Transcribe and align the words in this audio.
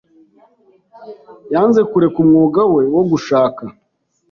Yanze 1.53 1.81
kureka 1.91 2.17
umwuga 2.23 2.61
we 2.73 2.83
wo 2.95 3.03
gushaka. 3.11 3.63